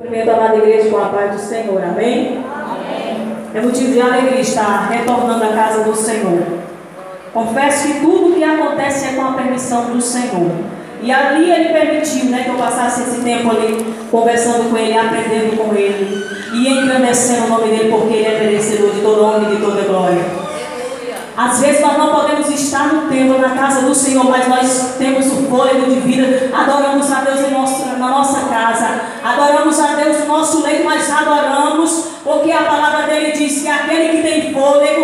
Cumprimento 0.00 0.30
a 0.30 0.34
amada 0.34 0.56
igreja 0.56 0.88
com 0.88 0.96
a 0.96 1.10
paz 1.10 1.32
do 1.32 1.38
Senhor, 1.38 1.84
amém? 1.84 2.42
amém? 2.42 3.36
É 3.54 3.60
motivo 3.60 3.92
de 3.92 4.00
alegria 4.00 4.40
estar 4.40 4.88
retornando 4.88 5.44
à 5.44 5.48
casa 5.48 5.84
do 5.84 5.94
Senhor. 5.94 6.42
Confesso 7.34 7.86
que 7.86 8.00
tudo 8.00 8.34
que 8.34 8.42
acontece 8.42 9.08
é 9.08 9.12
com 9.12 9.26
a 9.26 9.32
permissão 9.34 9.90
do 9.90 10.00
Senhor. 10.00 10.52
E 11.02 11.12
ali 11.12 11.50
ele 11.50 11.68
permitiu 11.68 12.30
né, 12.30 12.44
que 12.44 12.48
eu 12.48 12.54
passasse 12.54 13.02
esse 13.02 13.20
tempo 13.20 13.50
ali 13.50 13.94
conversando 14.10 14.70
com 14.70 14.78
ele, 14.78 14.96
aprendendo 14.96 15.58
com 15.58 15.74
ele 15.74 16.24
e 16.54 16.66
engrandecendo 16.66 17.44
o 17.44 17.48
nome 17.50 17.68
dele, 17.68 17.90
porque 17.90 18.14
ele 18.14 18.26
é 18.26 18.40
merecedor 18.40 18.92
de 18.92 19.00
todo 19.02 19.22
homem 19.22 19.52
e 19.52 19.56
de 19.56 19.62
toda 19.62 19.82
glória. 19.82 20.24
Às 21.36 21.60
vezes 21.60 21.82
nós 21.82 21.98
não 21.98 22.14
podemos 22.14 22.48
estar 22.48 22.89
casa 23.60 23.82
do 23.82 23.94
Senhor, 23.94 24.24
mas 24.24 24.48
nós 24.48 24.94
temos 24.96 25.26
o 25.26 25.42
fôlego 25.50 25.84
de 25.84 26.00
vida, 26.00 26.50
adoramos 26.50 27.12
a 27.12 27.20
Deus 27.20 27.50
nosso, 27.50 27.84
na 27.84 28.08
nossa 28.08 28.48
casa, 28.48 29.02
adoramos 29.22 29.78
a 29.78 29.88
Deus 29.96 30.20
no 30.20 30.28
nosso 30.28 30.62
leito, 30.62 30.86
mas 30.86 31.10
adoramos, 31.10 32.06
porque 32.24 32.50
a 32.50 32.62
palavra 32.62 33.06
dele 33.06 33.32
diz 33.32 33.60
que 33.60 33.68
aquele 33.68 34.16
que 34.16 34.22
tem 34.22 34.54
fôlego, 34.54 34.99